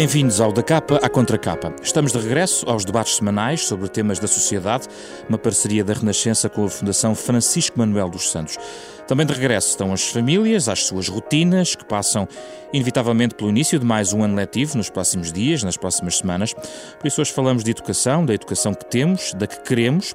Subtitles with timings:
[0.00, 1.74] Bem-vindos ao Da Capa à Contracapa.
[1.82, 4.88] Estamos de regresso aos debates semanais sobre temas da sociedade,
[5.28, 8.56] uma parceria da Renascença com a Fundação Francisco Manuel dos Santos.
[9.10, 12.28] Também de regresso estão as famílias, às suas rotinas, que passam
[12.72, 16.54] inevitavelmente pelo início de mais um ano letivo nos próximos dias, nas próximas semanas.
[16.54, 20.14] Por isso hoje falamos de educação, da educação que temos, da que queremos,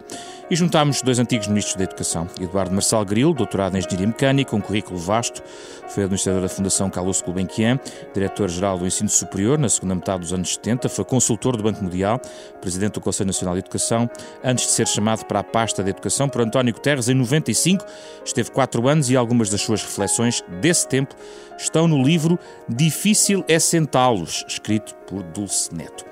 [0.49, 2.27] e juntámos dois antigos ministros da Educação.
[2.39, 5.41] Eduardo Marçal Grilo, doutorado em Engenharia Mecânica, um currículo vasto,
[5.89, 7.79] foi administrador da Fundação Carlos Gulbenkian,
[8.13, 12.21] diretor-geral do Ensino Superior na segunda metade dos anos 70, foi consultor do Banco Mundial,
[12.61, 14.09] presidente do Conselho Nacional de Educação,
[14.43, 17.83] antes de ser chamado para a pasta da Educação por António Guterres em 95,
[18.23, 21.15] esteve quatro anos e algumas das suas reflexões desse tempo
[21.57, 26.05] estão no livro Difícil é Sentá-los, escrito por Dulce Neto.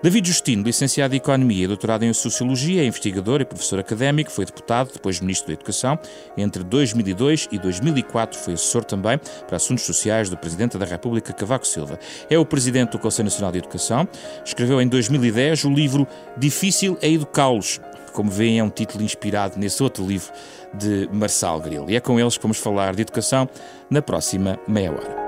[0.00, 4.44] David Justino, licenciado em Economia e doutorado em Sociologia, é investigador e professor académico, foi
[4.44, 5.98] deputado, depois Ministro da Educação.
[6.36, 11.66] Entre 2002 e 2004 foi assessor também para assuntos sociais do Presidente da República, Cavaco
[11.66, 11.98] Silva.
[12.30, 14.06] É o Presidente do Conselho Nacional de Educação.
[14.44, 17.80] Escreveu em 2010 o livro Difícil é Educá-los.
[18.12, 20.32] Como veem, é um título inspirado nesse outro livro
[20.74, 21.90] de Marçal Grilo.
[21.90, 23.48] E é com eles que vamos falar de educação
[23.90, 25.27] na próxima meia hora.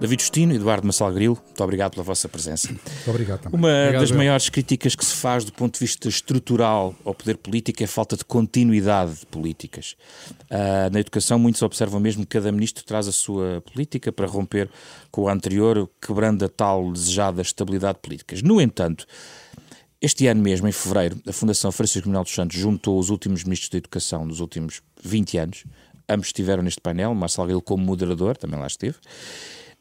[0.00, 2.68] David Justino, Eduardo Massalgrilo, muito obrigado pela vossa presença.
[2.68, 3.58] Muito obrigado também.
[3.58, 7.36] Uma obrigado, das maiores críticas que se faz do ponto de vista estrutural ao poder
[7.36, 9.96] político é a falta de continuidade de políticas.
[10.50, 14.68] Uh, na educação, muitos observam mesmo que cada ministro traz a sua política para romper
[15.10, 18.42] com a anterior, quebrando a tal desejada estabilidade de políticas.
[18.42, 19.06] No entanto,
[20.04, 23.70] este ano mesmo, em fevereiro, a Fundação Francisco Manuel dos Santos juntou os últimos ministros
[23.70, 25.64] da Educação dos últimos 20 anos.
[26.06, 28.96] Ambos estiveram neste painel, Marcelo Grilo como moderador, também lá esteve.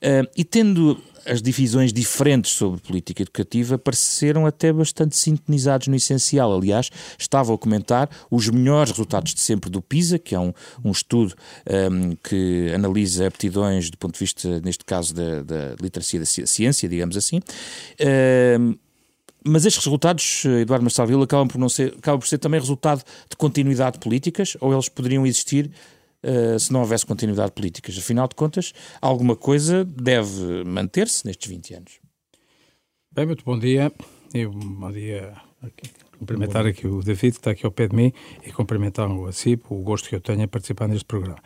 [0.03, 6.53] Uh, e tendo as divisões diferentes sobre política educativa, pareceram até bastante sintonizados no essencial.
[6.53, 10.53] Aliás, estava a comentar os melhores resultados de sempre do PISA, que é um,
[10.83, 11.33] um estudo
[11.91, 16.89] um, que analisa aptidões do ponto de vista, neste caso, da, da literacia da ciência,
[16.89, 17.37] digamos assim.
[17.37, 18.77] Uh,
[19.45, 23.03] mas estes resultados, Eduardo Marcelo Vila, acabam por, não ser, acabam por ser também resultado
[23.29, 25.69] de continuidade de políticas, ou eles poderiam existir
[26.23, 27.97] uh, se não houvesse continuidade de políticas.
[27.97, 31.99] Afinal de contas, alguma coisa deve manter-se nestes 20 anos.
[33.11, 33.91] Bem, muito bom dia.
[34.33, 35.89] E bom dia aqui.
[36.17, 38.13] Cumprimentar aqui o David, que está aqui ao pé de mim,
[38.45, 41.39] e cumprimentar o ACIP, o gosto que eu tenho em participar neste programa.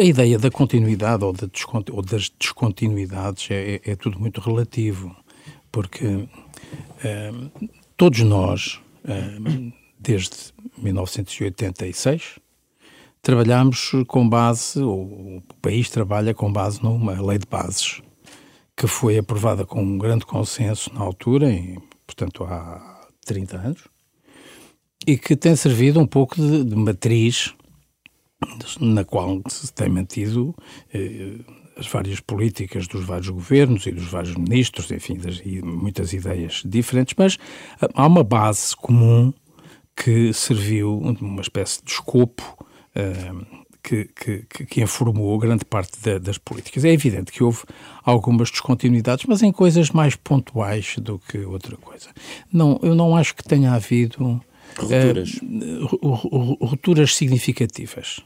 [0.00, 1.48] A ideia da continuidade ou, da
[1.92, 5.14] ou das descontinuidades é, é, é, tudo muito relativo,
[5.70, 6.26] porque
[7.04, 7.32] eh,
[7.96, 9.38] todos nós, eh,
[9.98, 12.40] desde 1986,
[13.24, 18.02] trabalhamos com base, o país trabalha com base numa lei de bases
[18.76, 23.88] que foi aprovada com um grande consenso na altura, em, portanto há 30 anos,
[25.06, 27.54] e que tem servido um pouco de, de matriz
[28.78, 30.54] na qual se tem mantido
[30.92, 31.38] eh,
[31.78, 37.14] as várias políticas dos vários governos e dos vários ministros, enfim, das, muitas ideias diferentes,
[37.16, 37.38] mas
[37.94, 39.32] há uma base comum
[39.96, 42.64] que serviu uma espécie de escopo
[43.82, 46.84] que, que, que, informou grande parte da, das políticas.
[46.84, 47.60] É evidente que houve
[48.02, 52.08] algumas descontinuidades, mas em coisas mais pontuais do que outra coisa.
[52.50, 54.40] Não, eu não acho que tenha havido
[54.78, 58.20] rupturas, uh, rupturas significativas.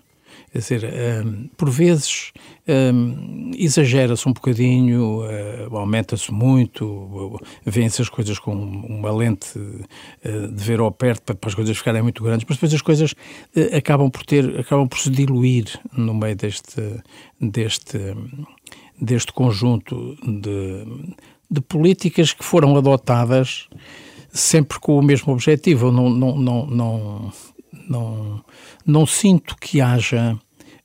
[0.50, 0.84] Quer dizer,
[1.24, 2.32] um, por vezes
[2.66, 10.48] um, exagera-se um bocadinho, uh, aumenta-se muito, uh, vêem-se as coisas com uma lente uh,
[10.48, 13.14] de ver ao perto para, para, as coisas ficarem muito grandes, mas depois as coisas
[13.76, 16.80] acabam por ter, acabam por se diluir no meio deste,
[17.38, 17.98] deste,
[18.98, 21.14] deste conjunto de,
[21.50, 23.68] de políticas que foram adotadas
[24.30, 25.92] sempre com o mesmo objetivo.
[25.92, 27.32] não, não, não, não
[27.88, 28.44] não,
[28.86, 30.38] não sinto que haja.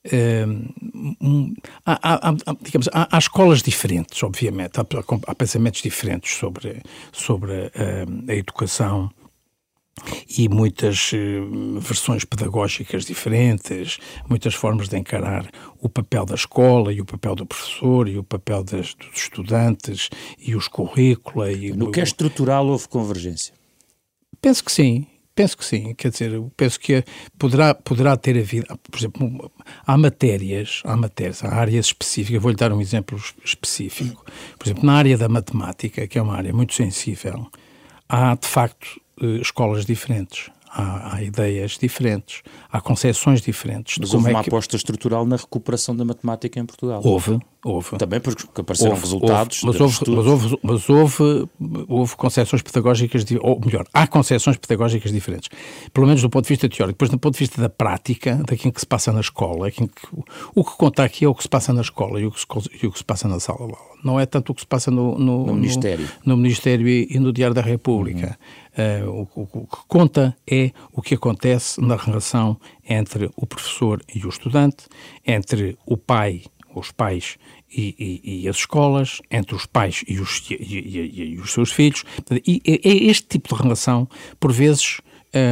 [0.06, 0.74] Uh,
[1.22, 1.54] um,
[1.86, 4.86] há, há, digamos, há, há, escolas diferentes, obviamente, há,
[5.28, 6.82] há, pensamentos diferentes sobre,
[7.14, 9.10] sobre uh, a educação
[10.38, 13.98] e muitas uh, versões pedagógicas diferentes,
[14.28, 18.24] muitas formas de encarar o papel da escola e o papel do professor e o
[18.24, 21.52] papel das, dos estudantes e os currícula.
[21.52, 23.54] E no o, que é estrutural houve convergência?
[24.42, 27.04] Penso que sim, Penso que sim, quer dizer, penso que
[27.40, 29.52] poderá, poderá ter havido, por exemplo,
[29.86, 34.24] há matérias, há matérias, há áreas específicas, vou-lhe dar um exemplo específico.
[34.60, 37.48] Por exemplo, na área da matemática, que é uma área muito sensível,
[38.08, 43.98] há de facto eh, escolas diferentes, há, há ideias diferentes, há concepções diferentes.
[44.00, 44.50] Mas houve é uma que...
[44.50, 47.02] aposta estrutural na recuperação da matemática em Portugal.
[47.04, 47.98] Houve, Houve.
[47.98, 49.63] Também porque apareceram houve, resultados.
[49.63, 51.50] Houve, mas, houve, mas, houve, mas houve,
[51.88, 55.50] houve concepções pedagógicas, ou melhor, há concepções pedagógicas diferentes.
[55.94, 56.95] Pelo menos do ponto de vista teórico.
[56.95, 59.89] Depois, do ponto de vista da prática, daquilo que se passa na escola, que,
[60.54, 62.48] o que conta aqui é o que se passa na escola e o que se,
[62.81, 63.94] e o que se passa na sala de aula.
[64.04, 66.06] Não é tanto o que se passa no, no, no Ministério.
[66.25, 68.38] No, no, Ministério e, e, no Diário da República.
[68.77, 69.07] Uhum.
[69.07, 72.57] Uh, o, o, o que conta é o que acontece na relação
[72.89, 74.88] entre o professor e o estudante,
[75.25, 76.44] entre o pai
[76.75, 77.38] os pais
[77.72, 82.04] e, e, e, as escolas, entre os pais e os, e, os seus filhos.
[82.46, 84.08] E é, é este tipo de relação,
[84.40, 85.02] por vezes,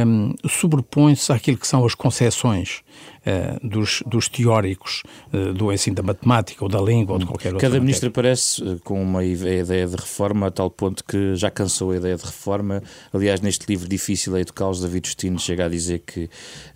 [0.06, 2.82] um, sobrepõe-se àquilo que são as concepções
[3.26, 5.02] uh, dos, dos, teóricos
[5.32, 8.62] uh, do ensino da matemática ou da língua ou de qualquer outra Cada ministro aparece
[8.62, 12.24] uh, com uma ideia de reforma a tal ponto que já cansou a ideia de
[12.24, 12.82] reforma.
[13.12, 16.28] Aliás, neste livro Difícil a Educá-los, David Justino chega a dizer que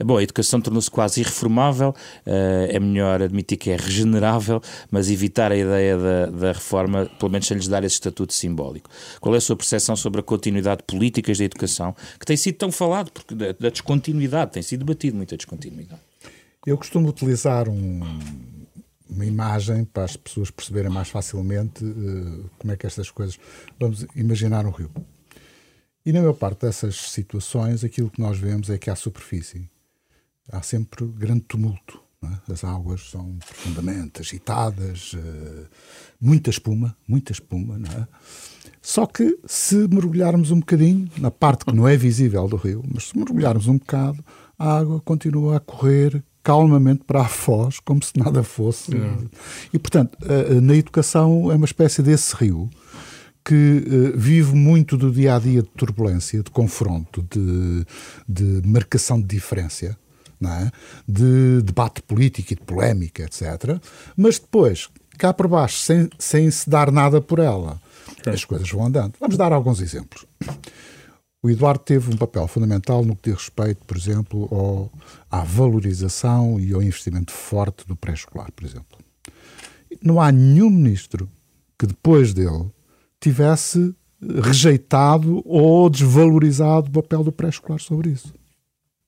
[0.04, 4.60] bom, a educação tornou-se quase irreformável, é melhor admitir que é regenerável,
[4.90, 8.90] mas evitar a ideia da, da reforma, pelo menos sem lhes dar esse estatuto simbólico.
[9.20, 12.56] Qual é a sua percepção sobre a continuidade de políticas da educação, que tem sido
[12.56, 16.05] tão falado, porque da, da descontinuidade, tem sido debatido muita descontinuidade.
[16.66, 18.00] Eu costumo utilizar um,
[19.08, 23.38] uma imagem para as pessoas perceberem mais facilmente uh, como é que estas coisas.
[23.78, 24.90] Vamos imaginar um rio.
[26.04, 29.70] E na maior parte dessas situações, aquilo que nós vemos é que à superfície
[30.50, 32.00] há sempre grande tumulto.
[32.24, 32.52] É?
[32.52, 35.68] As águas são profundamente agitadas, uh,
[36.20, 38.06] muita espuma, muita espuma, é?
[38.82, 43.08] Só que se mergulharmos um bocadinho, na parte que não é visível do rio, mas
[43.08, 44.24] se mergulharmos um bocado,
[44.58, 48.96] a água continua a correr calmamente para a foz, como se nada fosse.
[48.96, 49.14] É.
[49.72, 50.16] E, portanto,
[50.62, 52.70] na educação é uma espécie desse rio
[53.44, 57.84] que uh, vive muito do dia a dia de turbulência, de confronto, de,
[58.28, 59.98] de marcação de diferença,
[60.44, 60.70] é?
[61.06, 63.80] de debate político e de polémica, etc.
[64.16, 64.88] Mas depois,
[65.18, 67.80] cá por baixo, sem, sem se dar nada por ela,
[68.24, 69.14] as coisas vão andando.
[69.18, 70.24] Vamos dar alguns exemplos.
[71.46, 74.92] O Eduardo teve um papel fundamental no que diz respeito, por exemplo, ao,
[75.30, 78.98] à valorização e ao investimento forte do pré-escolar, por exemplo.
[80.02, 81.28] Não há nenhum ministro
[81.78, 82.68] que depois dele
[83.20, 83.94] tivesse
[84.42, 88.34] rejeitado ou desvalorizado o papel do pré-escolar sobre isso.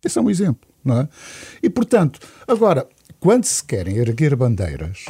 [0.05, 1.08] Esse é um exemplo, não é?
[1.61, 2.88] E, portanto, agora,
[3.19, 5.06] quando se querem erguer bandeiras,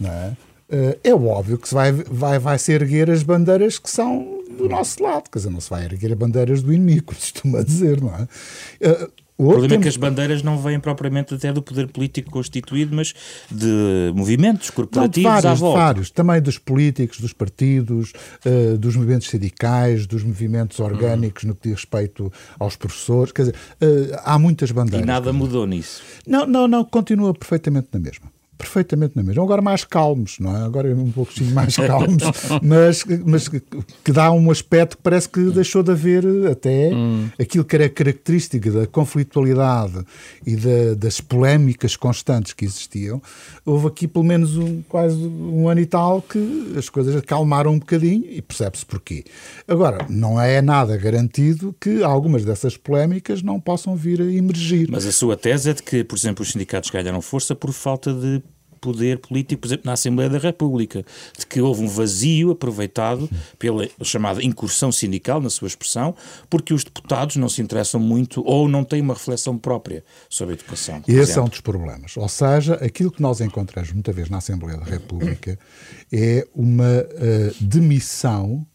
[0.00, 0.34] não é?
[0.70, 4.68] Eh, é óbvio que se vai, vai, vai se erguer as bandeiras que são do
[4.68, 8.00] nosso lado, quer dizer, não se vai erguer bandeiras do inimigo, como se costuma dizer,
[8.00, 8.22] não é?
[8.22, 9.72] Uh, o problema temos...
[9.72, 13.12] é que as bandeiras não vêm propriamente até do poder político constituído, mas
[13.50, 15.78] de movimentos corporativos não, vários, à volta.
[15.78, 18.12] vários, também dos políticos, dos partidos,
[18.46, 21.48] uh, dos movimentos sindicais, dos movimentos orgânicos uhum.
[21.48, 25.02] no que diz respeito aos professores, quer dizer, uh, há muitas bandeiras.
[25.02, 26.00] E nada mudou nisso?
[26.26, 29.42] Não, não, não, continua perfeitamente na mesma perfeitamente na mesma.
[29.42, 30.64] Agora mais calmos, não é?
[30.64, 32.22] Agora um pouco mais calmos,
[32.62, 37.28] mas, mas que dá um aspecto que parece que deixou de haver até hum.
[37.40, 40.04] aquilo que era característica da conflitualidade
[40.46, 43.20] e da, das polémicas constantes que existiam.
[43.64, 47.78] Houve aqui pelo menos um, quase um ano e tal que as coisas acalmaram um
[47.78, 49.24] bocadinho e percebe-se porquê.
[49.66, 54.88] Agora, não é nada garantido que algumas dessas polémicas não possam vir a emergir.
[54.90, 58.12] Mas a sua tese é de que, por exemplo, os sindicatos ganharam força por falta
[58.12, 58.42] de
[58.84, 61.02] poder político, por exemplo, na Assembleia da República,
[61.38, 66.14] de que houve um vazio aproveitado pela chamada incursão sindical, na sua expressão,
[66.50, 70.58] porque os deputados não se interessam muito ou não têm uma reflexão própria sobre a
[70.58, 71.02] educação.
[71.08, 72.14] E esse é um dos problemas.
[72.18, 75.58] Ou seja, aquilo que nós encontramos muitas vezes na Assembleia da República
[76.12, 78.66] é uma uh, demissão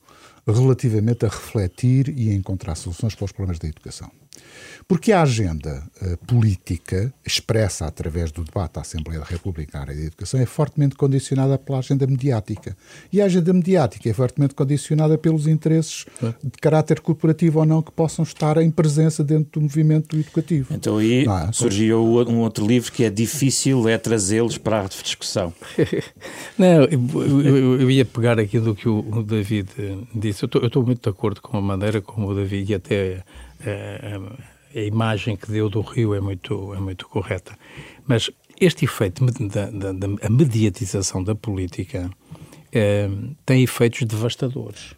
[0.47, 4.09] relativamente a refletir e a encontrar soluções para os problemas da educação.
[4.89, 9.93] Porque a agenda uh, política, expressa através do debate da Assembleia da República na área
[9.93, 12.75] da educação, é fortemente condicionada pela agenda mediática.
[13.13, 16.33] E a agenda mediática é fortemente condicionada pelos interesses é.
[16.43, 20.73] de caráter corporativo ou não que possam estar em presença dentro do movimento educativo.
[20.73, 21.51] Então aí é?
[21.51, 25.53] surgiu um outro livro que é difícil é trazê-los para a discussão.
[26.57, 26.99] não, eu,
[27.43, 29.69] eu, eu, ia pegar aqui do que o, David
[30.15, 30.45] disse.
[30.51, 33.23] Eu estou muito de acordo com a maneira como o David e até...
[33.61, 37.57] Uh, a imagem que deu do Rio é muito, é muito correta.
[38.07, 42.09] Mas este efeito da, da, da mediatização da política
[42.71, 43.09] eh,
[43.45, 44.95] tem efeitos devastadores.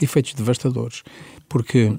[0.00, 1.02] Efeitos devastadores.
[1.48, 1.98] Porque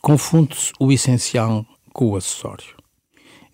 [0.00, 2.75] confunde-se o essencial com o acessório.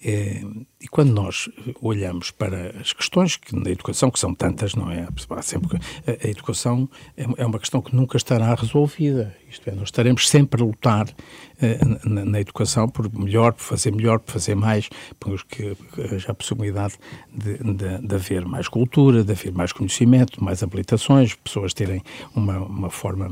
[0.05, 0.43] É,
[0.81, 1.49] e quando nós
[1.81, 5.07] olhamos para as questões que na educação, que são tantas, não é?
[5.43, 9.37] Sempre, a, a educação é, é uma questão que nunca estará resolvida.
[9.49, 13.93] Isto é, nós estaremos sempre a lutar uh, na, na, educação por melhor, por fazer
[13.93, 14.89] melhor, por fazer mais,
[15.21, 15.77] porque
[16.17, 16.95] já a possibilidade
[17.33, 22.03] de, de, de, haver mais cultura, de haver mais conhecimento, mais habilitações, pessoas terem
[22.35, 23.31] uma, uma forma,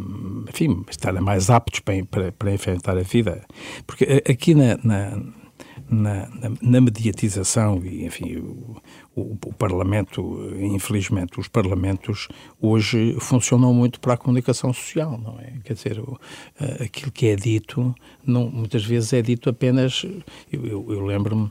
[0.49, 3.45] enfim, estarem mais aptos para, para, para enfrentar a vida.
[3.87, 5.40] Porque eh, aqui na, na
[5.91, 8.77] na, na, na, mediatização e, enfim, o,
[9.15, 12.29] o, o, Parlamento, infelizmente, os Parlamentos
[12.61, 15.55] hoje funcionam muito para a comunicação social, não é?
[15.65, 16.19] Quer dizer, o,
[16.81, 17.93] aquilo que é dito,
[18.25, 20.07] não, muitas vezes é dito apenas.
[20.53, 21.51] Eu, eu, eu lembro-me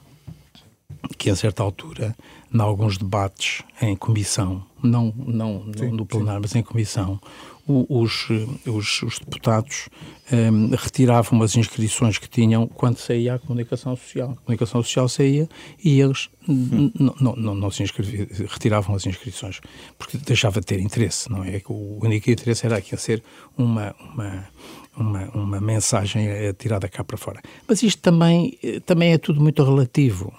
[1.17, 2.15] que, a certa altura,
[2.53, 6.41] em alguns debates em comissão, não, não, sim, no plenário, sim.
[6.41, 7.19] mas em comissão,
[7.69, 8.27] os,
[8.65, 9.89] os, os deputados
[10.31, 14.31] um, retiravam as inscrições que tinham quando saía a comunicação social.
[14.31, 15.47] A comunicação social saía
[15.83, 19.61] e eles não, se inscreviam, retiravam as inscrições,
[19.97, 21.61] porque deixava de ter interesse, não é?
[21.67, 23.23] O único interesse era aquilo ser
[23.55, 24.47] uma, uma,
[24.97, 27.41] uma, uma mensagem tirada cá para fora.
[27.67, 30.33] Mas isto também, também é tudo muito relativo.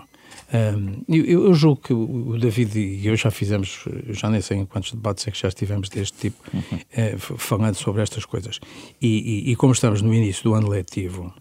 [0.53, 4.67] Um, eu, eu, julgo que o David e eu já fizemos, já nem sei em
[4.67, 7.15] quantos debates é que já estivemos deste tipo, uhum.
[7.15, 8.59] uh, falando sobre estas coisas.
[9.01, 9.07] E,
[9.49, 11.33] e, e, como estamos no início do ano letivo,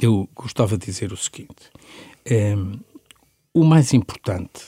[0.00, 1.70] eu gostava de dizer o seguinte:
[2.56, 2.78] um,
[3.52, 4.64] o mais importante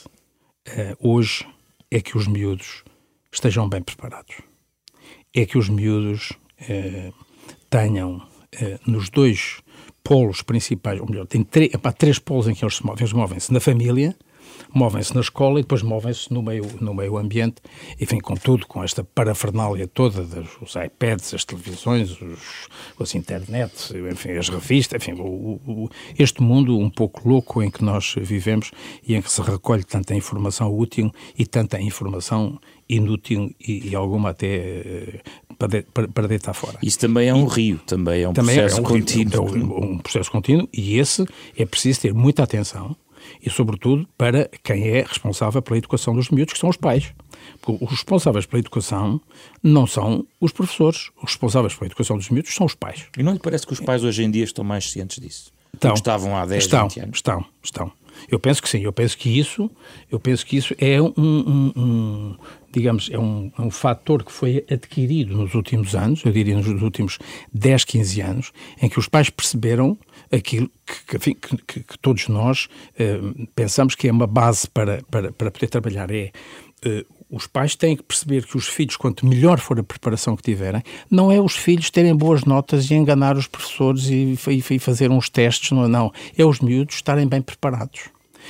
[0.67, 1.47] uh, hoje
[1.89, 2.83] é que os miúdos
[3.31, 4.35] estejam bem preparados.
[5.33, 7.13] É que os miúdos uh,
[7.67, 8.21] tenham
[8.85, 9.63] nos dois
[10.03, 13.03] polos principais, ou melhor, tem três, epá, três polos em que eles se movem.
[13.03, 14.15] Eles movem-se na família,
[14.73, 17.55] movem-se na escola e depois movem-se no meio, no meio ambiente,
[17.99, 22.67] enfim, com tudo, com esta parafernália toda, dos, os iPads, as televisões, os,
[22.97, 27.83] os internets, enfim, as revistas, enfim, o, o, este mundo um pouco louco em que
[27.83, 28.71] nós vivemos
[29.07, 34.29] e em que se recolhe tanta informação útil e tanta informação inútil e, e alguma
[34.31, 35.19] até eh,
[35.57, 36.77] para, de, para, para, deitar fora.
[36.81, 39.45] Isso também é um e, rio, também é um também processo é um contínuo.
[39.45, 41.25] Rio, é um, um processo contínuo e esse
[41.57, 42.95] é preciso ter muita atenção
[43.41, 47.13] e, sobretudo, para quem é responsável pela educação dos miúdos, que são os pais.
[47.61, 49.19] Porque os responsáveis pela educação
[49.61, 51.11] não são os professores.
[51.17, 53.05] Os responsáveis pela educação dos miúdos são os pais.
[53.17, 55.51] E não lhe parece que os pais hoje em dia estão mais cientes disso?
[55.73, 55.93] Estão.
[55.93, 57.17] estavam há 10, estão, 20 anos?
[57.17, 57.91] Estão, estão.
[58.29, 58.81] Eu penso que sim.
[58.81, 59.69] Eu penso que isso,
[60.11, 62.35] eu penso que isso é um, um, um
[62.71, 67.19] digamos, é um, um fator que foi adquirido nos últimos anos, eu diria nos últimos
[67.53, 68.51] 10, 15 anos,
[68.81, 69.97] em que os pais perceberam
[70.31, 70.69] aquilo
[71.07, 72.67] que, que, que, que todos nós
[72.99, 76.09] uh, pensamos que é uma base para, para, para poder trabalhar.
[76.09, 76.31] É
[76.85, 80.43] uh, os pais têm que perceber que os filhos, quanto melhor for a preparação que
[80.43, 84.79] tiverem, não é os filhos terem boas notas e enganar os professores e, e, e
[84.79, 86.13] fazer uns testes, não, não.
[86.37, 88.01] É os miúdos estarem bem preparados.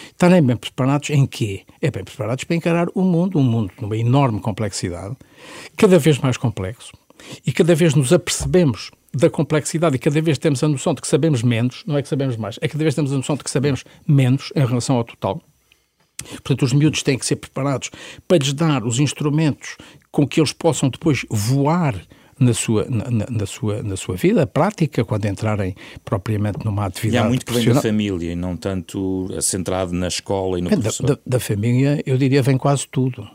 [0.08, 1.62] Estarem bem preparados em quê?
[1.82, 5.16] É bem preparados para encarar o mundo, um mundo numa enorme complexidade,
[5.78, 6.92] cada vez mais complexo,
[7.46, 11.08] e cada vez nos apercebemos da complexidade e cada vez temos a noção de que
[11.08, 13.44] sabemos menos, não é que sabemos mais, é que cada vez temos a noção de
[13.46, 15.42] que sabemos menos em relação ao total.
[16.32, 17.89] Portanto, os miúdos têm que ser preparados
[18.27, 19.77] para lhes dar os instrumentos
[20.12, 21.96] com que eles possam depois voar
[22.39, 27.24] na sua, na, na, sua, na sua vida prática, quando entrarem propriamente numa atividade.
[27.24, 30.70] E há muito que vem da família e não tanto centrado na escola e no
[30.70, 31.06] é, professor.
[31.06, 33.27] Da, da, da família, eu diria, vem quase tudo.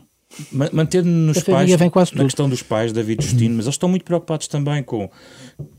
[0.51, 4.05] Mantendo-nos nos pais, vem quase na questão dos pais, David Justino, mas eles estão muito
[4.05, 5.09] preocupados também com.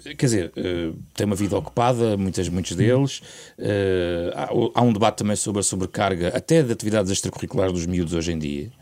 [0.03, 3.23] Quer dizer, uh, têm uma vida ocupada, muitas, muitos deles.
[3.57, 8.13] Uh, há, há, um debate também sobre a sobrecarga, até de atividades extracurriculares dos miúdos
[8.13, 8.73] hoje em dia.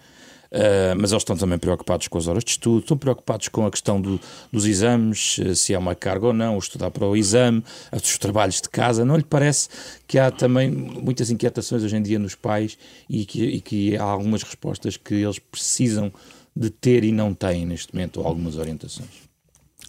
[0.50, 3.70] Uh, mas eles estão também preocupados com as horas de estudo, estão preocupados com a
[3.70, 4.18] questão do,
[4.50, 7.62] dos exames, uh, se há uma carga ou não, estudar para o exame,
[7.92, 9.04] os trabalhos de casa.
[9.04, 9.68] Não lhe parece
[10.06, 12.78] que há também muitas inquietações hoje em dia nos pais
[13.08, 16.10] e que, e que há algumas respostas que eles precisam
[16.56, 19.28] de ter e não têm neste momento, ou algumas orientações?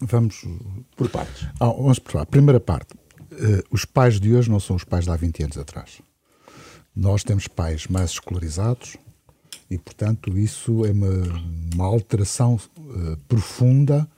[0.02, 0.44] Vamos
[0.96, 1.46] por partes.
[1.58, 2.26] Ah, vamos por lá.
[2.26, 2.94] Primeira parte.
[3.32, 6.00] Uh, os pais de hoje não são os pais de há 20 anos atrás.
[6.94, 8.96] Nós temos pais mais escolarizados,
[9.70, 11.08] e, portanto, isso é uma,
[11.74, 14.08] uma alteração uh, profunda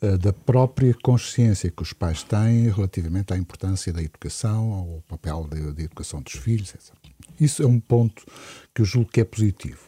[0.00, 5.46] uh, da própria consciência que os pais têm relativamente à importância da educação, ao papel
[5.46, 6.94] da educação dos filhos, etc.
[7.38, 8.24] Isso é um ponto
[8.74, 9.80] que eu julgo que é positivo.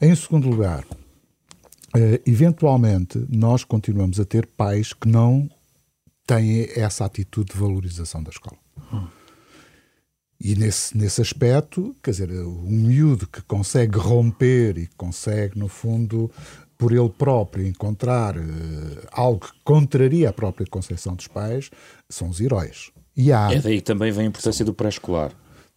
[0.00, 5.50] Em segundo lugar, uh, eventualmente, nós continuamos a ter pais que não
[6.26, 8.56] têm essa atitude de valorização da escola.
[8.90, 9.19] Hum.
[10.40, 16.30] E nesse, nesse aspecto, quer dizer, um miúdo que consegue romper e consegue, no fundo,
[16.78, 18.42] por ele próprio encontrar uh,
[19.12, 21.70] algo que contraria a própria concepção dos pais,
[22.08, 22.90] são os heróis.
[23.14, 23.52] E há...
[23.52, 25.30] É daí que também vem a importância do pré-escolar.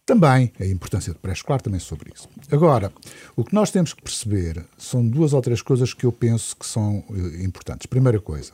[0.06, 2.26] Também, a importância do pré-escolar também sobre isso.
[2.50, 2.90] Agora,
[3.36, 6.64] o que nós temos que perceber são duas ou três coisas que eu penso que
[6.64, 7.86] são uh, importantes.
[7.86, 8.52] Primeira coisa,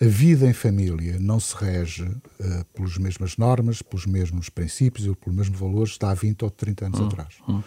[0.00, 5.14] a vida em família não se rege uh, pelas mesmas normas, pelos mesmos princípios ou
[5.14, 7.34] pelos mesmos valores de há 20 ou 30 anos hum, atrás.
[7.46, 7.62] Hum.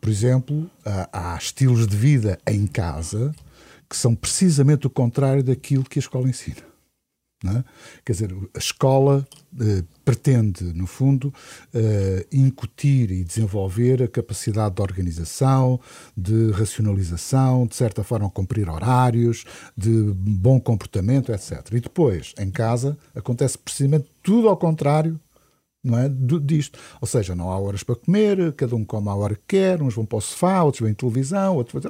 [0.00, 3.34] Por exemplo, uh, há estilos de vida em casa
[3.88, 6.73] que são precisamente o contrário daquilo que a escola ensina.
[7.50, 7.64] É?
[8.04, 9.26] Quer dizer, a escola
[9.60, 11.32] eh, pretende, no fundo,
[11.74, 15.78] eh, incutir e desenvolver a capacidade de organização,
[16.16, 19.44] de racionalização, de certa forma cumprir horários,
[19.76, 21.66] de bom comportamento, etc.
[21.72, 25.20] E depois, em casa, acontece precisamente tudo ao contrário
[25.84, 26.08] não é?
[26.42, 26.78] disto.
[27.00, 29.94] Ou seja, não há horas para comer, cada um come a hora que quer, uns
[29.94, 31.84] vão para o sofá, outros vêm televisão, outros.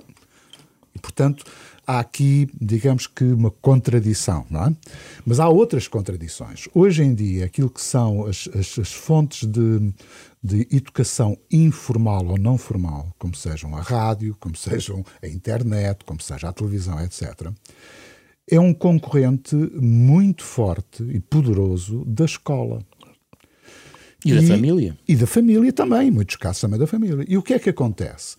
[0.95, 1.45] E, portanto,
[1.87, 4.77] há aqui, digamos que, uma contradição, não é?
[5.25, 6.69] Mas há outras contradições.
[6.75, 9.93] Hoje em dia, aquilo que são as, as, as fontes de,
[10.43, 16.21] de educação informal ou não formal, como sejam a rádio, como sejam a internet, como
[16.21, 17.51] seja a televisão, etc.,
[18.51, 22.83] é um concorrente muito forte e poderoso da escola.
[24.23, 24.99] E, e, da família.
[25.09, 27.25] E da família também, em muitos casos também da família.
[27.27, 28.37] E o que é que acontece?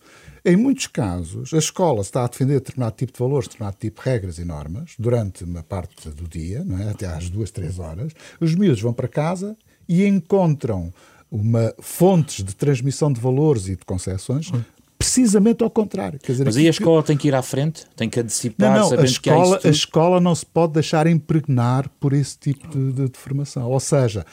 [0.48, 4.08] Em muitos casos, a escola está a defender determinado tipo de valores, determinado tipo de
[4.08, 6.90] regras e normas durante uma parte do dia, é?
[6.90, 8.12] até às duas, três horas.
[8.40, 9.56] Os miúdos vão para casa
[9.88, 10.94] e encontram
[11.28, 14.52] uma fontes de transmissão de valores e de concepções
[14.96, 16.20] precisamente ao contrário.
[16.24, 17.08] Dizer, Mas aí a escola que...
[17.08, 17.84] tem que ir à frente?
[17.96, 18.78] Tem que antecipar?
[18.78, 22.92] Não, não, a escola, a escola não se pode deixar impregnar por esse tipo de,
[22.92, 23.68] de, de formação.
[23.68, 24.24] Ou seja,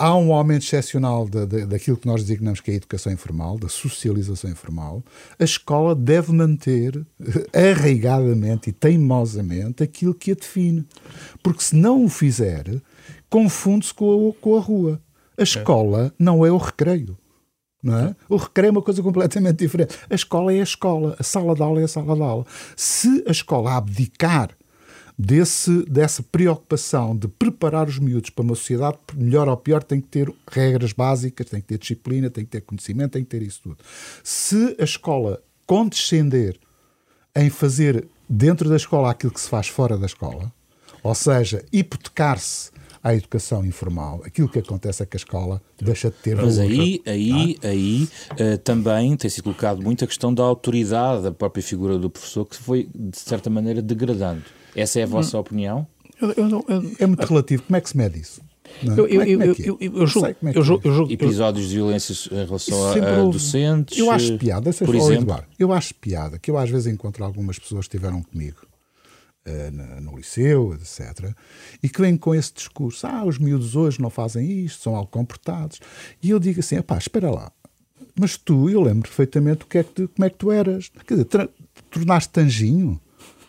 [0.00, 3.68] Há um aumento excepcional de, daquilo que nós designamos que é a educação informal, da
[3.68, 5.02] socialização informal.
[5.36, 7.04] A escola deve manter
[7.52, 10.86] eh, arraigadamente e teimosamente aquilo que a define.
[11.42, 12.80] Porque se não o fizer,
[13.28, 15.02] confunde-se com, com, a rua.
[15.36, 17.18] A escola não é o recreio.
[17.82, 18.16] Não é?
[18.28, 19.96] O recreio é uma coisa completamente diferente.
[20.08, 22.46] A escola é a escola, a sala de aula é a sala de aula.
[22.76, 24.57] Se a escola abdicar
[25.18, 30.06] desse, dessa preocupação de preparar os miúdos para uma sociedade, melhor ou pior, tem que
[30.06, 33.60] ter regras básicas, tem que ter disciplina, tem que ter conhecimento, tem que ter isso
[33.62, 33.78] tudo.
[34.22, 36.58] Se a escola condescender
[37.34, 40.52] em fazer dentro da escola aquilo que se faz fora da escola,
[41.02, 42.70] ou seja, hipotecar-se
[43.02, 44.22] à educação informal.
[44.24, 46.70] Aquilo que acontece é que a escola deixa de ter Mas valor.
[46.70, 47.68] aí, aí, é?
[47.68, 52.10] aí uh, também tem sido colocado muito a questão da autoridade da própria figura do
[52.10, 54.42] professor, que foi, de certa maneira, degradando.
[54.74, 55.40] Essa é a vossa hum.
[55.40, 55.86] opinião?
[56.20, 57.62] Eu, eu, eu, é muito relativo.
[57.62, 58.40] Como é que se mede isso?
[58.82, 59.08] Eu,
[60.92, 63.98] julgo, Episódios de violência em relação a, a docentes.
[63.98, 65.22] Eu acho piada, por exemplo.
[65.22, 68.67] Eduardo, eu acho piada que eu às vezes encontro algumas pessoas que estiveram comigo
[70.00, 71.32] no liceu, etc.,
[71.82, 75.10] e que vêm com esse discurso: ah, os miúdos hoje não fazem isto, são algo
[75.10, 75.80] comportados.
[76.22, 77.50] E eu digo assim: pá, espera lá,
[78.18, 80.90] mas tu, eu lembro perfeitamente o que é que tu, como é que tu eras.
[81.06, 81.50] Quer dizer,
[81.90, 83.00] tornaste-te anjinho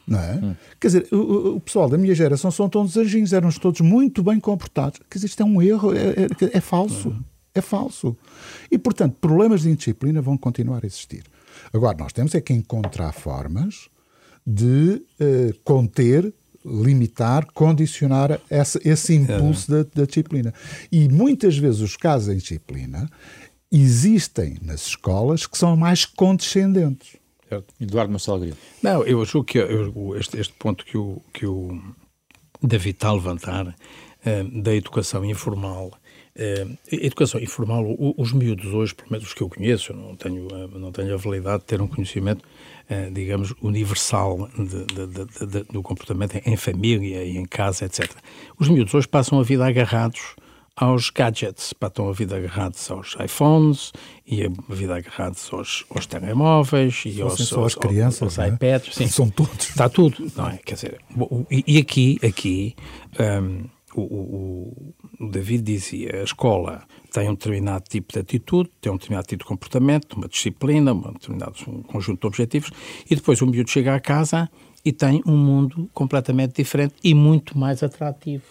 [0.09, 0.33] não é?
[0.33, 0.55] Hum.
[0.79, 4.39] Quer dizer, o, o, pessoal da minha geração são todos anjinhos, eram todos muito bem
[4.39, 4.99] comportados.
[5.07, 7.09] Quer dizer, isto é um erro, é, é, é falso.
[7.09, 7.23] Hum.
[7.53, 8.17] É falso.
[8.71, 11.23] E, portanto, problemas de indisciplina vão continuar a existir.
[11.73, 13.89] Agora, nós temos é que encontrar formas
[14.51, 16.33] de uh, conter,
[16.65, 19.83] limitar, condicionar essa, esse impulso é.
[19.83, 20.51] da, da disciplina.
[20.91, 23.07] E muitas vezes os casos de disciplina
[23.71, 27.17] existem nas escolas que são mais condescendentes.
[27.47, 27.73] Certo.
[27.79, 28.57] Eduardo Marcelo Grilo.
[28.81, 31.79] Não, eu acho que eu, este, este ponto que o, que o
[32.61, 35.91] David está a levantar uh, da educação informal
[36.35, 37.83] Uh, educação informal,
[38.17, 40.47] os miúdos hoje, pelo menos os que eu conheço, eu não tenho,
[40.79, 42.45] não tenho a validade de ter um conhecimento,
[42.89, 48.09] uh, digamos, universal de, de, de, do comportamento em família e em casa, etc.
[48.57, 50.35] Os miúdos hoje passam a vida agarrados
[50.79, 53.91] aos gadgets, estão a vida agarrados aos iPhones
[54.25, 58.53] e a vida agarrados aos, aos telemóveis e aos, só as crianças, aos, aos é?
[58.53, 58.95] iPads.
[58.95, 59.07] Sim.
[59.07, 59.69] São todos.
[59.69, 60.57] Está tudo, não é?
[60.57, 61.01] Quer dizer,
[61.51, 62.75] e, e aqui, aqui
[63.19, 63.65] um,
[63.99, 68.95] o, o, o, David dizia, a escola tem um determinado tipo de atitude, tem um
[68.95, 72.71] determinado tipo de comportamento, uma disciplina, um determinado um conjunto de objetivos,
[73.09, 74.49] e depois o miúdo chega à casa
[74.83, 78.43] e tem um mundo completamente diferente e muito mais atrativo.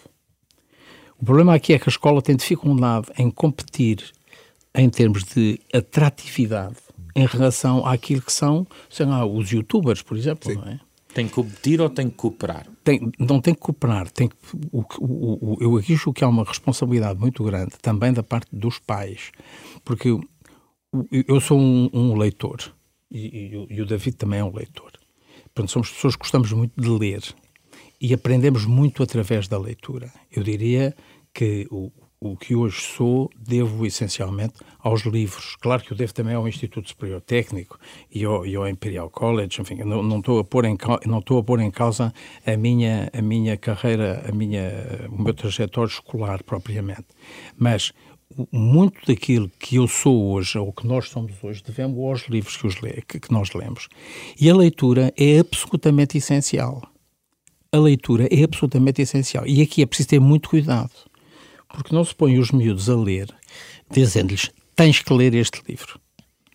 [1.19, 4.11] O problema aqui é que a escola tem dificuldade em competir
[4.73, 6.77] em termos de atratividade
[7.15, 10.57] em relação àquilo que são, sei lá, os youtubers, por exemplo, Sim.
[10.57, 10.79] não é?
[11.19, 12.65] Tem que competir ou tem que cooperar?
[12.81, 14.09] Tem, não tem que cooperar.
[14.09, 14.35] Tem que,
[14.71, 18.79] o, o, o, eu acho que há uma responsabilidade muito grande também da parte dos
[18.79, 19.33] pais,
[19.83, 20.21] porque eu,
[21.11, 22.73] eu sou um, um leitor
[23.11, 24.93] e, e, e, o David também é um leitor.
[25.53, 27.21] Portanto, somos pessoas que gostamos muito de ler
[27.99, 30.09] e aprendemos muito através da leitura.
[30.31, 30.95] Eu diria
[31.33, 35.55] que o, o que hoje sou, devo essencialmente aos livros.
[35.55, 37.79] Claro que eu devo também ao Instituto Superior Técnico
[38.13, 41.39] e ao, e ao Imperial College, enfim, não, não, estou a pôr em, não estou
[41.39, 42.13] a pôr em causa
[42.45, 44.69] a minha, a minha carreira, a minha,
[45.09, 47.07] o meu trajetório escolar propriamente.
[47.57, 47.93] Mas
[48.51, 52.67] muito daquilo que eu sou hoje, ou que nós somos hoje, devemos aos livros que,
[52.67, 53.87] os le que, que nós lemos.
[54.39, 56.81] E a leitura é absolutamente essencial.
[57.71, 59.47] A leitura é absolutamente essencial.
[59.47, 61.08] E aqui é preciso ter muito cuidado
[61.73, 63.27] porque não se põe os miúdos a ler,
[63.89, 65.99] dizendo-lhes: tens que ler este livro.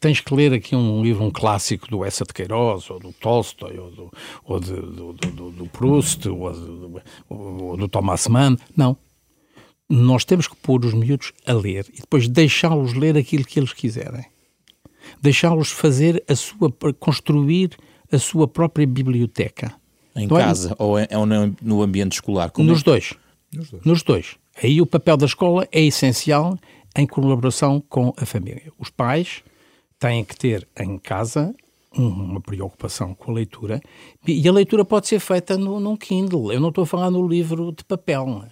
[0.01, 3.79] Tens que ler aqui um livro, um clássico do Essa de Queiroz, ou do Tolstói,
[3.79, 4.13] ou do,
[4.45, 8.57] ou de, do, do, do, Proust, ou do, ou do Thomas Mann.
[8.77, 8.99] Não.
[9.89, 13.73] Nós temos que pôr os miúdos a ler e depois deixá-los ler aquilo que eles
[13.73, 14.27] quiserem.
[15.23, 17.71] Deixá-los fazer a sua, construir
[18.13, 19.75] a sua própria biblioteca.
[20.15, 20.83] Em não é casa é?
[20.83, 22.53] ou, é, ou no ambiente escolar?
[22.59, 22.85] Nos é?
[22.85, 23.15] dois.
[23.53, 23.85] Nos dois.
[23.85, 24.44] Nos dois.
[24.63, 26.57] Aí o papel da escola é essencial
[26.97, 28.73] em colaboração com a família.
[28.79, 29.43] Os pais
[29.99, 31.55] têm que ter em casa
[31.97, 33.81] uma preocupação com a leitura
[34.27, 36.53] e a leitura pode ser feita no, num Kindle.
[36.53, 38.45] Eu não estou a falar no livro de papel.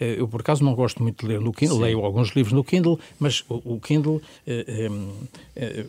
[0.00, 1.82] Eh, eu, por acaso, não gosto muito de ler no Kindle, Sim.
[1.82, 4.88] leio alguns livros no Kindle, mas o, o Kindle é,
[5.54, 5.86] é,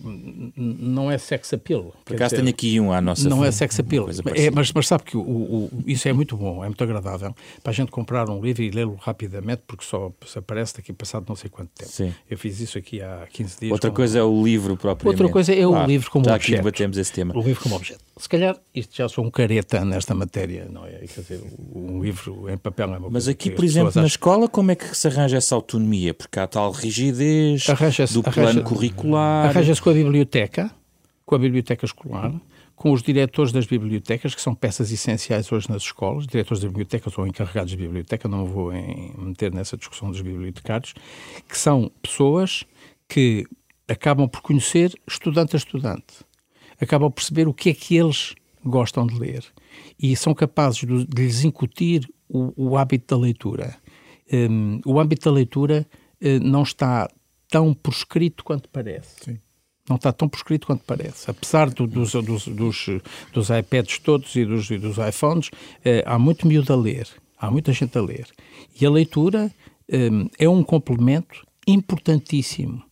[0.55, 1.93] não é sex appeal.
[2.03, 5.03] Por acaso tenho aqui um à nossa Não é sex appeal, é, mas, mas sabe
[5.03, 8.41] que o, o, isso é muito bom, é muito agradável para a gente comprar um
[8.41, 11.91] livro e lê-lo rapidamente, porque só aparece daqui passado não sei quanto tempo.
[11.91, 12.13] Sim.
[12.29, 13.71] Eu fiz isso aqui há 15 dias.
[13.71, 15.09] Outra coisa é o livro próprio.
[15.09, 16.51] Outra coisa é o ah, livro como já objeto.
[16.51, 17.37] Já aqui debatemos esse tema.
[17.37, 18.03] O livro como objeto.
[18.17, 20.91] Se calhar isto já sou um careta nesta matéria, não é?
[21.07, 21.41] Quer dizer,
[21.73, 24.95] um livro em papel é uma Mas aqui, por exemplo, na escola, como é que
[24.95, 26.13] se arranja essa autonomia?
[26.13, 27.65] Porque há tal rigidez
[28.11, 29.49] do plano curricular.
[29.49, 30.71] Arranja-se com a biblioteca,
[31.25, 32.33] com a biblioteca escolar,
[32.75, 37.15] com os diretores das bibliotecas, que são peças essenciais hoje nas escolas, diretores das bibliotecas
[37.17, 38.71] ou encarregados de biblioteca, não vou
[39.17, 40.93] meter nessa discussão dos bibliotecários,
[41.47, 42.63] que são pessoas
[43.07, 43.45] que
[43.87, 46.25] acabam por conhecer estudante a estudante,
[46.79, 48.33] acabam por perceber o que é que eles
[48.65, 49.43] gostam de ler
[50.01, 53.75] e são capazes de, de lhes incutir o, o hábito da leitura
[54.31, 55.85] um, o âmbito da leitura
[56.21, 57.09] uh, não está
[57.49, 59.25] tão proscrito quanto parece.
[59.25, 59.39] Sim.
[59.89, 61.29] Não está tão proscrito quanto parece.
[61.29, 62.89] Apesar do, dos, dos, dos,
[63.33, 67.07] dos, iPads todos e dos, dos iPhones, uh, há muito miúdo a ler.
[67.37, 68.27] Há muita gente a ler.
[68.79, 69.51] E a leitura
[69.91, 72.83] um, é um complemento importantíssimo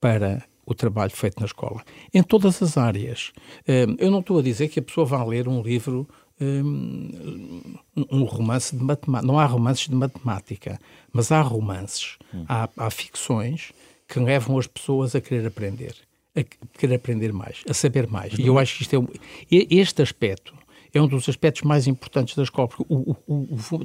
[0.00, 1.82] para o trabalho feito na escola,
[2.12, 3.32] em todas as áreas.
[3.68, 6.08] Um, eu não estou a dizer que a pessoa vá ler um livro
[6.40, 7.74] um,
[8.10, 9.26] um romance de matemática.
[9.26, 10.78] Não há romances de matemática,
[11.12, 12.44] mas há romances, hum.
[12.48, 13.72] há, há ficções
[14.08, 15.96] que levam as pessoas a querer aprender,
[16.34, 16.42] a
[16.78, 18.34] querer aprender mais, a saber mais.
[18.38, 19.08] E eu acho que isto é um,
[19.50, 20.54] este aspecto
[20.96, 22.68] é um dos aspectos mais importantes da escola.
[22.68, 23.84] Porque o, o, o,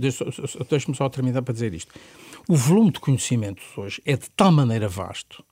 [0.69, 1.93] deixe-me só terminar para dizer isto.
[2.47, 5.43] O volume de conhecimentos hoje é de tal maneira vasto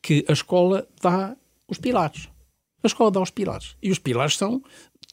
[0.00, 1.36] que a escola dá
[1.68, 2.28] os pilares.
[2.82, 3.76] A escola dá os pilares.
[3.82, 4.62] E os pilares são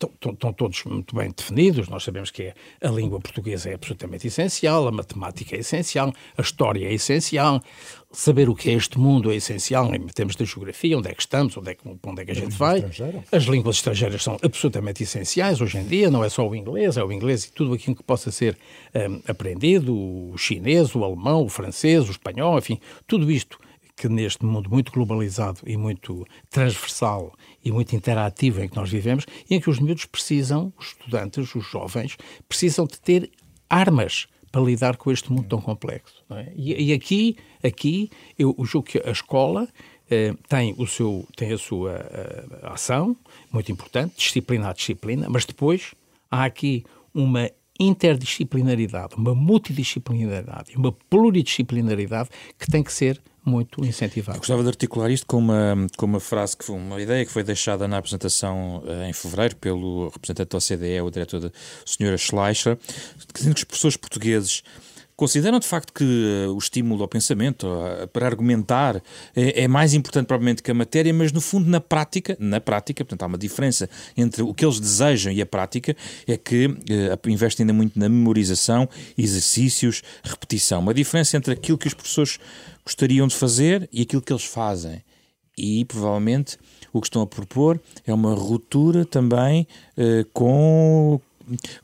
[0.06, 1.88] estão, estão, todos muito bem definidos.
[1.88, 6.88] Nós sabemos que a língua portuguesa é absolutamente essencial, a matemática é essencial, a história
[6.88, 7.62] é essencial,
[8.12, 11.22] saber o que é este mundo é essencial em termos de geografia, onde é que
[11.22, 12.84] estamos, onde é que, onde é que a gente vai.
[13.32, 17.04] As línguas estrangeiras são absolutamente essenciais hoje em dia, não é só o inglês, é
[17.04, 18.58] o inglês e tudo aquilo que possa ser
[18.94, 23.58] um, aprendido, o chinês, o alemão, o francês, o espanhol, enfim, tudo isto
[24.02, 27.32] que neste mundo muito globalizado e muito transversal
[27.64, 31.54] e muito interativo em que nós vivemos, e em que os miúdos precisam, os estudantes,
[31.54, 32.18] os jovens,
[32.50, 33.30] precisam de ter
[33.70, 36.16] armas para lidar com este mundo tão complexo.
[36.32, 36.52] É?
[36.56, 38.10] E, e, aqui, aqui
[38.40, 39.68] eu julgo que a escola
[40.10, 43.16] eh, tem, o seu, tem a sua uh, ação,
[43.52, 45.94] muito importante, disciplina a disciplina, mas depois
[46.32, 46.84] há aqui
[47.14, 54.38] uma interdisciplinaridade, uma multidisciplinaridade, uma pluridisciplinaridade que tem que ser muito incentivado.
[54.38, 57.32] Eu gostava de articular isto com uma, com uma frase, que foi uma ideia que
[57.32, 61.52] foi deixada na apresentação uh, em fevereiro pelo representante da OCDE, o diretor, da
[61.86, 62.78] senhora Schleicher,
[63.34, 64.64] dizendo que os professores portugueses
[65.22, 68.96] Consideram de facto que uh, o estímulo ao pensamento, uh, para argumentar,
[69.36, 73.06] é, é, mais importante provavelmente que a matéria, mas no fundo na prática, na prática,
[73.06, 75.96] portanto há uma diferença entre o que eles desejam e a prática,
[76.28, 80.80] é que uh, investem ainda muito na memorização, exercícios, repetição.
[80.80, 82.40] Uma diferença entre aquilo que os professores
[82.84, 85.04] gostariam de fazer e aquilo que eles fazem.
[85.58, 86.58] E provavelmente
[86.94, 89.68] o que estão a propor é uma ruptura também
[89.98, 91.20] uh, com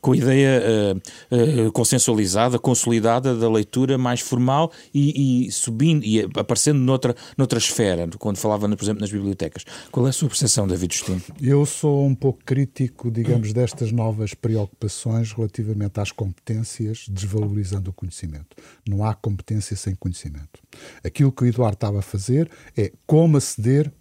[0.00, 6.20] com a ideia uh, uh, consensualizada, consolidada da leitura mais formal e, e, subindo e
[6.20, 9.64] aparecendo noutra, noutra esfera, quando falava, por exemplo, nas bibliotecas.
[9.90, 11.22] Qual é a sua percepção, David Justino?
[11.40, 18.56] Eu sou um pouco crítico, digamos, destas novas preocupações relativamente às competências, desvalorizando o conhecimento.
[18.88, 20.60] Não há competência sem conhecimento.
[21.02, 23.92] Aquilo que o Eduardo estava a fazer é como aceder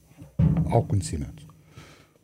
[0.70, 1.47] ao conhecimento.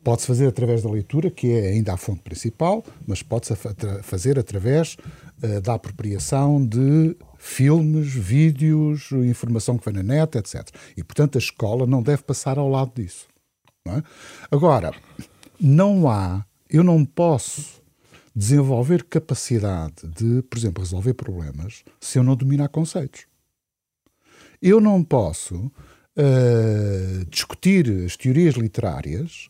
[0.04, 3.54] Pode-se fazer através da leitura, que é ainda a fonte principal, mas pode-se
[4.02, 4.96] fazer através
[5.42, 10.68] uh, da apropriação de filmes, vídeos, informação que vem na net, etc.
[10.96, 13.26] E, portanto, a escola não deve passar ao lado disso.
[13.86, 14.02] Não é?
[14.50, 14.94] Agora,
[15.58, 17.82] não há, eu não posso
[18.34, 23.26] desenvolver capacidade de, por exemplo, resolver problemas se eu não dominar conceitos.
[24.60, 29.48] Eu não posso uh, discutir as teorias literárias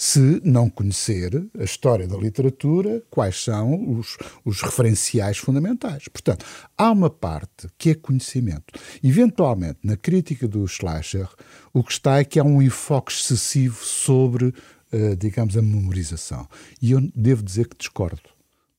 [0.00, 6.06] se não conhecer a história da literatura, quais são os, os referenciais fundamentais.
[6.06, 6.46] Portanto,
[6.78, 8.72] há uma parte que é conhecimento.
[9.02, 11.28] Eventualmente, na crítica do Schleicher,
[11.74, 14.54] o que está é que há um enfoque excessivo sobre,
[14.92, 16.48] uh, digamos, a memorização.
[16.80, 18.22] E eu devo dizer que discordo.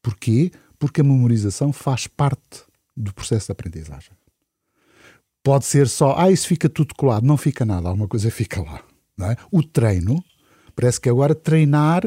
[0.01, 0.53] Porquê?
[0.79, 2.63] Porque a memorização faz parte
[2.95, 4.11] do processo de aprendizagem.
[5.43, 7.25] Pode ser só, ah, isso fica tudo colado.
[7.25, 8.81] Não fica nada, alguma coisa fica lá.
[9.21, 9.35] É?
[9.51, 10.23] O treino
[10.79, 12.03] Parece que agora treinar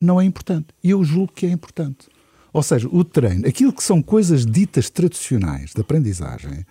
[0.00, 0.68] não é importante.
[0.84, 2.06] E eu julgo que é importante.
[2.52, 6.64] Ou seja, o treino, aquilo que são coisas ditas tradicionais de aprendizagem,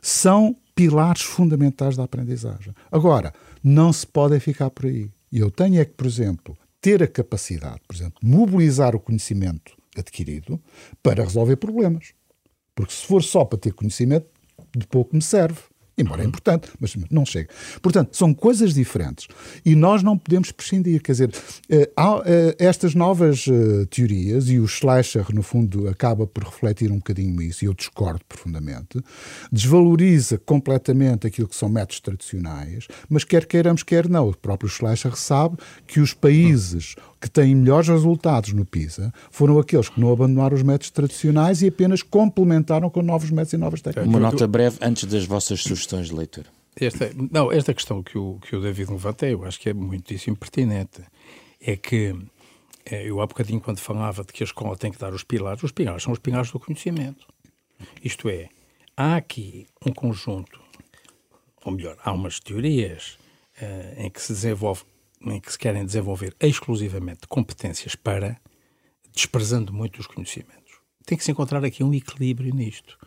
[0.00, 2.72] são pilares fundamentais da aprendizagem.
[2.90, 5.10] Agora, não se pode ficar por aí.
[5.30, 9.76] E eu tenho é que, por exemplo, ter a capacidade, por exemplo, mobilizar o conhecimento
[9.94, 10.58] adquirido
[11.02, 12.14] para resolver problemas.
[12.74, 14.28] Porque se for só para ter conhecimento,
[14.74, 15.60] de pouco me serve.
[15.96, 17.48] Embora é importante, mas não chega.
[17.80, 19.28] Portanto, são coisas diferentes.
[19.64, 21.00] E nós não podemos prescindir.
[21.00, 21.34] Quer dizer,
[21.68, 21.90] eh,
[22.26, 27.40] eh, estas novas eh, teorias, e o Schleicher, no fundo, acaba por refletir um bocadinho
[27.40, 29.00] isso, e eu discordo profundamente,
[29.52, 34.28] desvaloriza completamente aquilo que são métodos tradicionais, mas quer queiramos, quer não.
[34.28, 39.88] O próprio Schleicher sabe que os países que têm melhores resultados no PISA foram aqueles
[39.88, 44.06] que não abandonaram os métodos tradicionais e apenas complementaram com novos métodos e novas técnicas.
[44.06, 46.48] Uma nota breve antes das vossas sugestões de leitura.
[46.78, 50.36] Esta, não, esta questão que o, que o David levanta, eu acho que é muitíssimo
[50.36, 51.00] pertinente.
[51.62, 52.14] É que
[52.84, 55.62] é, eu há bocadinho, quando falava de que a escola tem que dar os pilares,
[55.62, 57.26] os pilares são os pilares do conhecimento.
[58.02, 58.50] Isto é,
[58.94, 60.60] há aqui um conjunto,
[61.64, 63.16] ou melhor, há umas teorias
[63.62, 64.82] uh, em que se desenvolve
[65.30, 68.40] em que se querem desenvolver exclusivamente competências para,
[69.12, 70.74] desprezando muito os conhecimentos.
[71.06, 72.98] Tem que se encontrar aqui um equilíbrio nisto.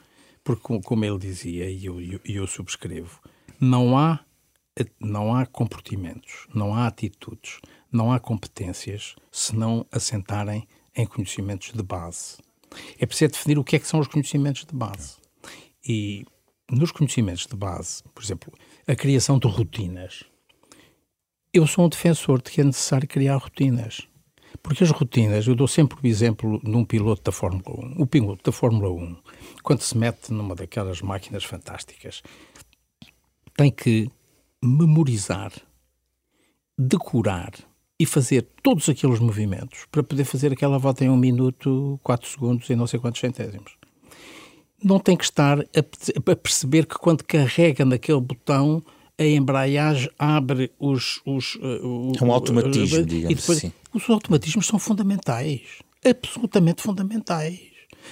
[0.43, 3.19] Porque, como ele dizia, e eu, eu, eu subscrevo,
[3.59, 4.19] não há,
[4.99, 7.59] não há comportamentos, não há atitudes,
[7.91, 12.37] não há competências se não assentarem em conhecimentos de base.
[12.97, 15.17] É preciso definir o que é que são os conhecimentos de base.
[15.85, 16.25] E
[16.69, 18.53] nos conhecimentos de base, por exemplo,
[18.87, 20.23] a criação de rotinas,
[21.57, 24.07] eu sou um defensor de que é necessário criar rotinas.
[24.61, 28.01] Porque as rotinas, eu dou sempre o exemplo de um piloto da Fórmula 1.
[28.01, 29.17] O piloto da Fórmula 1,
[29.63, 32.21] quando se mete numa daquelas máquinas fantásticas,
[33.55, 34.09] tem que
[34.63, 35.51] memorizar,
[36.77, 37.53] decorar
[37.99, 42.69] e fazer todos aqueles movimentos para poder fazer aquela volta em um minuto, quatro segundos
[42.69, 43.77] e não sei quantos centésimos.
[44.83, 48.83] Não tem que estar a perceber que quando carrega naquele botão
[49.17, 51.21] a embreagem abre os.
[51.25, 53.73] os uh, é um automatismo, digamos depois, assim.
[53.93, 55.61] Os automatismos são fundamentais.
[56.05, 57.59] Absolutamente fundamentais.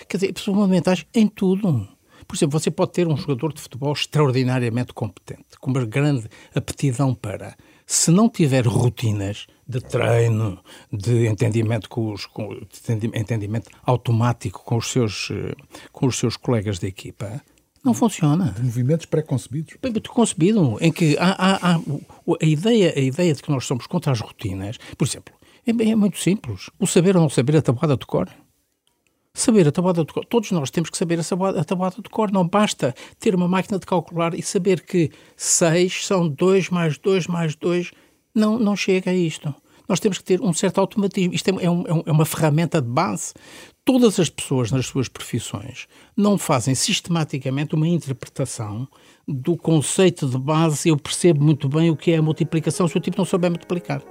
[0.09, 1.87] Quer dizer, fundamentais em tudo.
[2.27, 7.13] Por exemplo, você pode ter um jogador de futebol extraordinariamente competente, com uma grande aptidão
[7.13, 7.55] para.
[7.85, 10.59] Se não tiver rotinas de treino,
[10.91, 15.55] de entendimento, com os, com, de entendimento automático com os seus, eh,
[15.91, 17.43] com os seus colegas de equipa,
[17.86, 18.52] não funciona.
[18.52, 19.78] De movimentos pré-concebidos.
[20.10, 24.12] Concebido, em que há, há, há, a, ideia, a ideia de que nós somos contra
[24.12, 25.34] as rotinas, por exemplo,
[25.65, 26.69] é, é muito simples.
[26.80, 28.28] O saber ou não saber a tabuada de cor.
[29.34, 30.26] Saber a tabuada de cor.
[30.26, 32.32] Todos nós temos que saber a tabuada, a tabuada de cor.
[32.32, 37.28] Não basta ter uma máquina de calcular e saber que 6 são 2 mais 2
[37.28, 37.91] mais 2.
[38.34, 39.54] Não, não chega a isto
[39.88, 41.34] nós temos que ter um certo automatismo.
[41.34, 43.34] Isto é, é, um, é uma ferramenta de base.
[43.86, 48.88] Todas as pessoas nas suas profissões não fazem sistematicamente uma interpretação
[49.27, 52.99] do conceito de base, eu percebo muito bem o que é a multiplicação se o
[52.99, 54.01] tipo não souber multiplicar.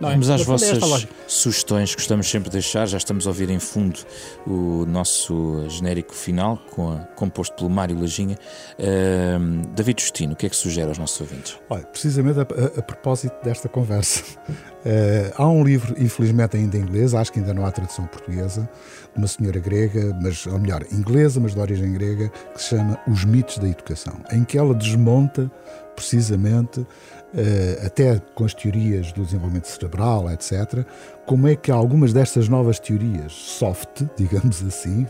[0.00, 0.34] Não, Vamos é?
[0.34, 2.86] às vossas sugestões, gostamos sempre de deixar.
[2.86, 3.98] Já estamos a ouvir em fundo
[4.46, 8.36] o nosso genérico final, com a, composto pelo Mário Lajinha.
[8.78, 11.58] Uh, David Justino, o que é que sugere aos nossos ouvintes?
[11.70, 16.82] Olha, precisamente a, a, a propósito desta conversa, uh, há um livro, infelizmente ainda em
[16.82, 18.68] inglês, acho que ainda não há tradução portuguesa,
[19.16, 23.24] uma senhora grega, mas, ou melhor, inglesa, mas de origem grega, que se chama Os
[23.24, 25.50] Mitos da Educação, em que ela desmonta
[25.94, 26.86] precisamente
[27.34, 30.86] eh, até com as teorias do desenvolvimento cerebral, etc.,
[31.26, 35.06] como é que algumas destas novas teorias soft, digamos assim,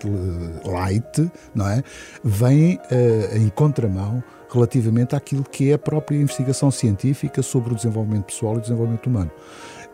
[0.65, 1.85] light, não é,
[2.25, 8.25] vêm uh, em contramão relativamente àquilo que é a própria investigação científica sobre o desenvolvimento
[8.25, 9.31] pessoal e o desenvolvimento humano.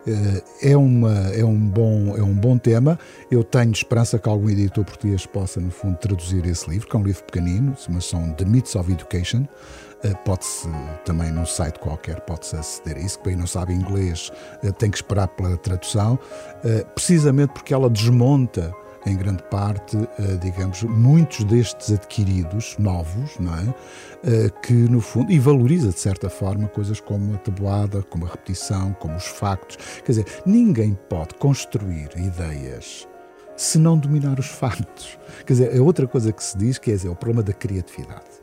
[0.05, 2.99] Uh, é, uma, é, um bom, é um bom tema.
[3.31, 6.99] Eu tenho esperança que algum editor português possa, no fundo, traduzir esse livro, que é
[6.99, 9.45] um livro pequenino, mas são The Myths of Education.
[10.03, 10.67] Eh, pode-se
[11.05, 14.91] também num site qualquer pode-se aceder a isso, que quem não sabe inglês eh, tem
[14.91, 16.19] que esperar pela tradução,
[16.65, 18.73] eh, precisamente porque ela desmonta
[19.05, 19.97] em grande parte,
[20.41, 24.49] digamos, muitos destes adquiridos novos, não é?
[24.61, 28.93] Que no fundo, e valoriza de certa forma coisas como a tabuada, como a repetição,
[28.93, 29.77] como os factos.
[30.05, 33.07] Quer dizer, ninguém pode construir ideias
[33.55, 35.17] se não dominar os factos.
[35.45, 38.41] Quer dizer, é outra coisa que se diz que é, é o problema da criatividade.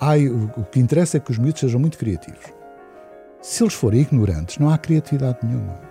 [0.00, 2.44] Ai, o que interessa é que os miúdos sejam muito criativos.
[3.42, 5.87] Se eles forem ignorantes, não há criatividade nenhuma.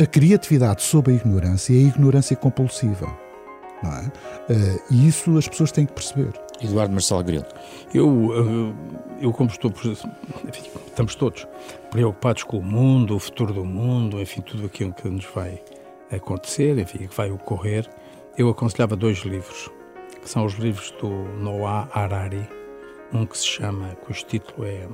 [0.00, 3.06] A criatividade sob a ignorância é a ignorância compulsiva.
[3.82, 4.06] Não é?
[4.52, 6.32] Uh, e isso as pessoas têm que perceber.
[6.62, 7.46] Eduardo Marcelo Grilo.
[7.92, 8.30] Eu,
[9.20, 11.46] eh, eu como estou, enfim, estamos todos
[11.90, 15.60] preocupados com o mundo, o futuro do mundo, enfim, tudo aquilo que nos vai
[16.10, 17.88] acontecer, enfim, que vai ocorrer,
[18.38, 19.70] eu aconselhava dois livros,
[20.20, 22.48] que são os livros do Noah Harari,
[23.12, 24.86] um que se chama, cujo título é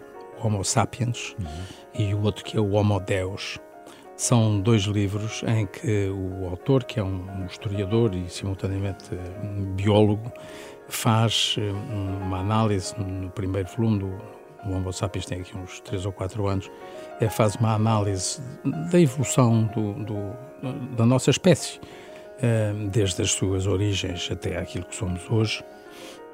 [0.43, 1.47] Homo Sapiens, uhum.
[1.95, 3.59] e o outro que é o Homo Deus.
[4.19, 9.15] São dois livros em que o autor, que é um historiador e simultaneamente
[9.77, 10.33] biólogo,
[10.89, 16.05] faz eh, uma análise no primeiro volume do o Homo sapiens tem aqui uns 3
[16.05, 16.69] ou 4 anos,
[17.21, 18.41] é, faz uma análise
[18.91, 21.81] da evolução do, do, da nossa espécie,
[22.43, 25.63] eh, desde as suas origens até aquilo que somos hoje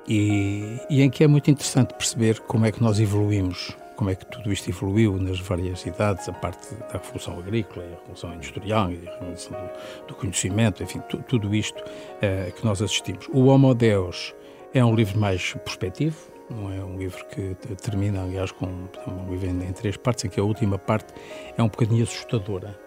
[0.09, 4.15] e, e, em que é muito interessante perceber como é que nós evoluímos, como é
[4.15, 8.87] que tudo isto evoluiu nas várias idades, a parte da Revolução Agrícola, a Revolução Industrial,
[8.87, 13.29] a Revolução do, do Conhecimento, enfim, tu, tudo isto uh, que nós assistimos.
[13.33, 14.35] O Homo Deus
[14.73, 16.17] é um livro mais perspectivo,
[16.51, 20.39] não é um livro que termina, aliás, com um livro em três partes, em que
[20.39, 21.15] a última parte
[21.57, 22.84] é um bocadinho assustadora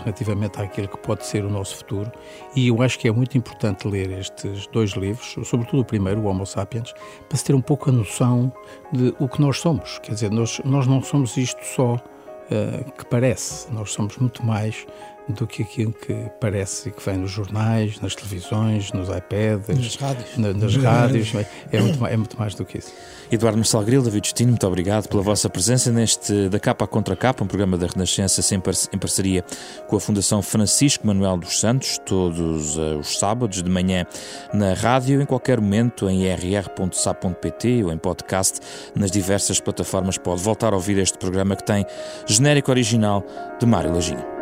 [0.00, 2.10] relativamente àquilo que pode ser o nosso futuro.
[2.54, 6.26] E eu acho que é muito importante ler estes dois livros, sobretudo o primeiro, o
[6.26, 6.92] Homo Sapiens,
[7.28, 8.52] para se ter um pouco a noção
[8.92, 9.98] de o que nós somos.
[9.98, 14.86] Quer dizer, nós, nós não somos isto só uh, que parece, nós somos muito mais
[15.30, 19.96] do que aquilo que parece e que vem nos jornais, nas televisões, nos iPads, nas
[19.96, 20.36] rádios.
[20.36, 21.32] Na, nas rádios.
[21.72, 22.92] É muito, é muito mais do que isso.
[23.30, 27.14] Eduardo Marcelo Grilo, David Justino, muito obrigado pela vossa presença neste Da Capa à Contra
[27.14, 29.44] Capa, um programa da Renascença sempre em parceria
[29.86, 34.04] com a Fundação Francisco Manuel dos Santos, todos uh, os sábados de manhã
[34.52, 38.58] na rádio, em qualquer momento em rr.sa.pt ou em podcast
[38.96, 40.18] nas diversas plataformas.
[40.18, 41.86] Pode voltar a ouvir este programa que tem
[42.26, 43.24] genérico original
[43.60, 44.39] de Mário Lajinha.